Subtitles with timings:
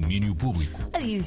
[0.00, 0.80] domínio público.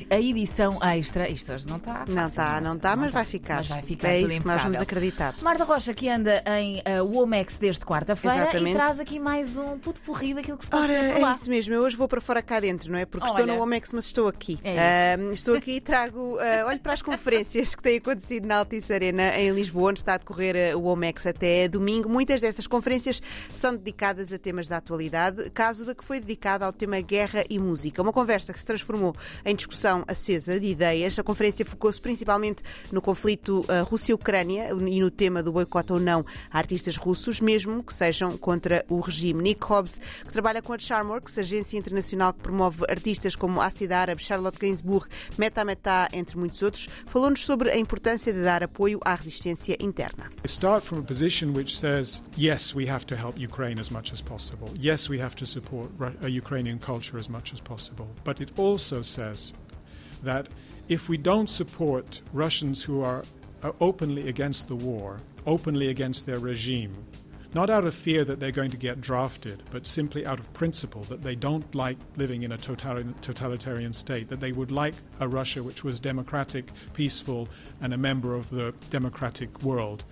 [0.10, 2.04] A edição extra, isto hoje não está.
[2.08, 3.58] Não está, não está, mas vai ficar.
[3.58, 5.36] Mas vai ficar é isso que nós vamos acreditar.
[5.42, 10.02] Marta Rocha, que anda em uh, Womex desde quarta-feira e traz aqui mais um puto
[10.02, 11.32] porri daquilo que se passa Ora, é lá.
[11.32, 11.74] isso mesmo.
[11.74, 13.06] Eu hoje vou para fora cá dentro, não é?
[13.06, 13.56] Porque estou Olha.
[13.56, 14.60] no Omex, mas estou aqui.
[14.64, 16.38] É Ah, estou aqui e trago.
[16.40, 20.16] ah, olho para as conferências que têm acontecido na Altice Arena em Lisboa, onde está
[20.16, 22.10] a decorrer ah, o Omex até domingo.
[22.10, 23.22] Muitas dessas conferências
[23.54, 27.58] são dedicadas a temas da atualidade, caso da que foi dedicada ao tema guerra e
[27.60, 28.02] música.
[28.02, 29.16] Uma conversa que se transformou
[29.46, 31.18] em discussão acesa de ideias.
[31.18, 36.26] A conferência focou-se principalmente no conflito ah, Rússia-Ucrânia e no tema do boicote ou não
[36.52, 39.44] a artistas russos, mesmo que sejam contra o regime.
[39.44, 44.20] Nick Hobbs, que trabalha com a Charmworks, agência internacional que promove artistas como Acid Arab,
[44.20, 49.14] Charlotte Gainsbourg, Meta Meta, entre muitos outros, falou-nos sobre a importância de dar apoio à
[49.16, 50.32] resistência interna.
[50.46, 54.22] Start from a position which says, yes, we have to help Ukraine as much as
[54.22, 54.68] possible.
[54.80, 58.08] Yes, we have to support Ru- uh, Ukrainian culture as much as possible.
[58.24, 59.54] But it also says
[60.24, 60.48] that
[60.90, 63.24] if we don't support Russians who are
[63.82, 66.94] openly against the war, openly against their regime,
[67.54, 71.02] not out of fear that they're going to get drafted, but simply out of principle
[71.04, 75.64] that they don't like living in a totalitarian state, that they would like a Russia
[75.64, 77.48] which was democratic, peaceful,
[77.82, 80.04] and a member of the democratic world.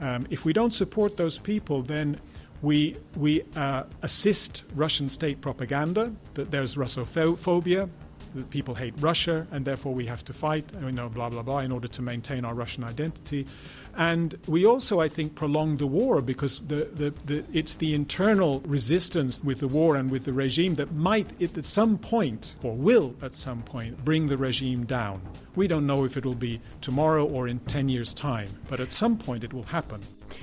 [0.00, 2.18] Um, if we don't support those people, then
[2.62, 7.90] we, we uh, assist Russian state propaganda that there's Russophobia,
[8.34, 11.58] that people hate Russia, and therefore we have to fight, we know, blah, blah, blah,
[11.58, 13.46] in order to maintain our Russian identity.
[13.94, 18.60] And we also, I think, prolong the war because the, the, the, it's the internal
[18.60, 23.14] resistance with the war and with the regime that might, at some point, or will
[23.20, 25.20] at some point, bring the regime down.
[25.56, 28.92] We don't know if it will be tomorrow or in 10 years' time, but at
[28.92, 30.00] some point it will happen.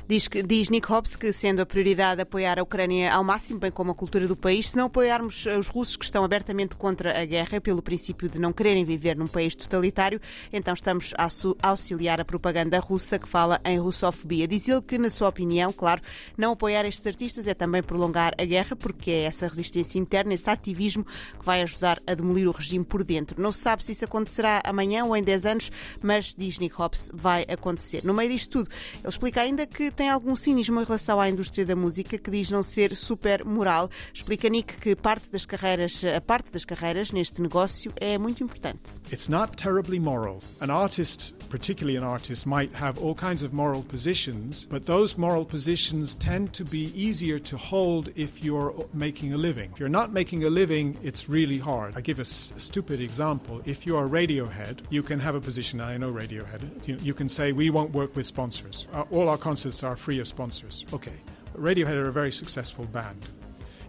[0.07, 3.71] Diz, que, diz Nick Hobbs que, sendo a prioridade apoiar a Ucrânia ao máximo, bem
[3.71, 7.25] como a cultura do país, se não apoiarmos os russos que estão abertamente contra a
[7.25, 10.19] guerra, pelo princípio de não quererem viver num país totalitário,
[10.51, 11.29] então estamos a
[11.69, 14.47] auxiliar a propaganda russa que fala em russofobia.
[14.47, 16.01] Diz ele que, na sua opinião, claro,
[16.37, 20.49] não apoiar estes artistas é também prolongar a guerra, porque é essa resistência interna, esse
[20.49, 23.41] ativismo que vai ajudar a demolir o regime por dentro.
[23.41, 25.71] Não se sabe se isso acontecerá amanhã ou em 10 anos,
[26.01, 28.01] mas, diz Nick Hobbs, vai acontecer.
[28.03, 31.65] No meio disto tudo, ele explica ainda que tem algum cinismo em relação à indústria
[31.65, 33.89] da música, que diz não ser super moral.
[34.13, 38.99] Explica Nick que parte das carreiras, a parte das carreiras neste negócio é muito importante.
[39.11, 40.41] It's not terribly moral.
[40.61, 45.45] An artist, particularly an artist, might have all kinds of moral positions, but those moral
[45.45, 49.71] positions tend to be easier to hold if you're making a living.
[49.73, 51.95] If you're not making a living, it's really hard.
[51.97, 53.61] I give a, stupid example.
[53.65, 57.27] If you are Radiohead, you can have a position, I know Radiohead, you, you can
[57.29, 58.87] say, we won't work with sponsors.
[58.93, 60.85] Uh, all our concerts are free of sponsors.
[60.93, 61.13] Okay.
[61.57, 63.31] Radiohead are a very successful band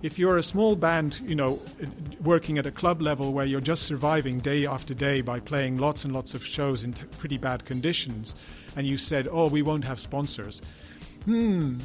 [0.03, 1.61] if you're a small band, you know,
[2.23, 6.05] working at a club level where you're just surviving day after day by playing lots
[6.05, 8.35] and lots of shows in t- pretty bad conditions,
[8.77, 10.63] and you said, "Oh, we won't have sponsors,"
[11.25, 11.79] hmm,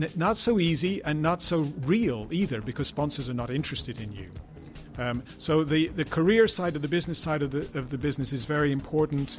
[0.00, 4.12] n- not so easy and not so real either, because sponsors are not interested in
[4.12, 4.30] you.
[4.98, 8.32] Um, so the, the career side of the business side of the of the business
[8.32, 9.38] is very important.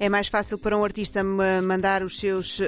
[0.00, 2.60] É mais fácil para um artista ma- mandar os seus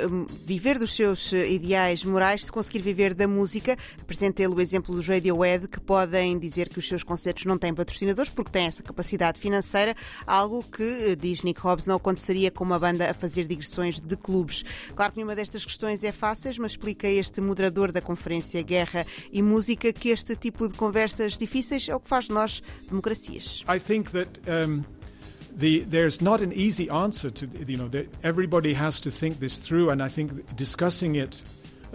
[0.45, 3.77] viver dos seus eh, ideais morais se conseguir viver da música.
[4.01, 7.73] Apresenta ele o exemplo dos Radiohead que podem dizer que os seus concertos não têm
[7.73, 9.95] patrocinadores porque têm essa capacidade financeira,
[10.27, 14.17] algo que eh, diz Nick Hobbs não aconteceria com uma banda a fazer digressões de
[14.17, 14.65] clubes.
[14.97, 19.41] Claro que nenhuma destas questões é fácil, mas explica este moderador da conferência Guerra e
[19.41, 23.63] Música que este tipo de conversas difíceis é o que faz de nós democracias.
[23.73, 24.83] I think that um,
[25.53, 27.91] the, there's not an easy answer to you know
[28.23, 31.43] everybody has to think this through, and I think discussing it,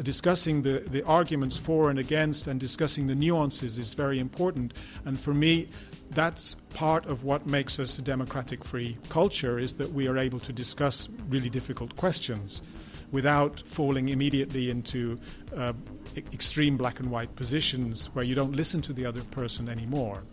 [0.02, 4.74] discussing the, the arguments for and against, and discussing the nuances is very important.
[5.06, 5.70] And for me,
[6.12, 10.40] that's part of what makes us a democratic free culture is that we are able
[10.42, 12.62] to discuss really difficult questions
[13.12, 15.20] without falling immediately into
[15.56, 15.74] uh,
[16.34, 20.24] extreme black and white positions where you don't listen to the other person anymore.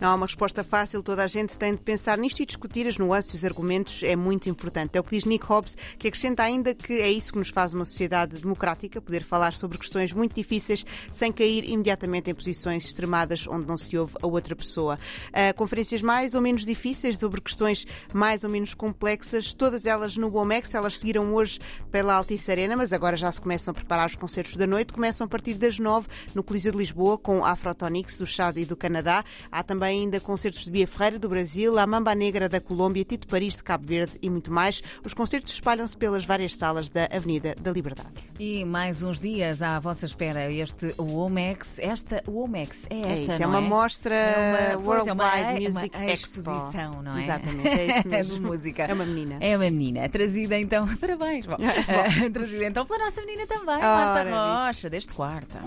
[0.00, 2.96] Não há uma resposta fácil, toda a gente tem de pensar nisto e discutir as
[2.96, 4.96] nuances e os argumentos é muito importante.
[4.96, 7.72] É o que diz Nick Hobbs, que acrescenta ainda que é isso que nos faz
[7.72, 13.46] uma sociedade democrática, poder falar sobre questões muito difíceis sem cair imediatamente em posições extremadas
[13.46, 14.98] onde não se ouve a outra pessoa.
[15.32, 20.28] Ah, conferências mais ou menos difíceis sobre questões mais ou menos complexas, todas elas no
[20.28, 21.58] Womex, elas seguiram hoje
[21.90, 25.24] pela Altice Arena, mas agora já se começam a preparar os concertos da noite, começam
[25.24, 29.24] a partir das nove no Coliseu de Lisboa com Afrotonics do Chad e do Canadá.
[29.50, 33.04] Há Há também ainda concertos de Bia Ferreira do Brasil, a Mamba Negra da Colômbia,
[33.04, 34.82] Tito Paris de Cabo Verde e muito mais.
[35.04, 38.08] Os concertos espalham-se pelas várias salas da Avenida da Liberdade.
[38.38, 41.78] E mais uns dias à vossa espera este Womex.
[41.78, 45.24] Esta Womex é É esta, isso, é não uma mostra É uma- pois, é uma-
[45.24, 46.26] Worldwide é Music uma Expo.
[46.40, 47.22] exposição, não é?
[47.22, 48.34] Exatamente, é isso mesmo.
[48.36, 48.82] De música.
[48.84, 49.36] É uma menina.
[49.42, 50.08] É uma menina.
[50.08, 50.88] Trazida então.
[50.96, 51.44] Parabéns.
[51.44, 55.60] Bom, eh, trazida então pela nossa menina também, Marta Rocha, deste quarta.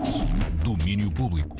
[0.64, 1.54] Domínio Público.